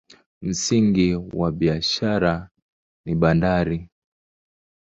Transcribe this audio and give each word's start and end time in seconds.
Msingi 0.41 1.15
wa 1.15 1.51
biashara 1.51 2.49
ni 3.05 3.15
bandari. 3.15 3.89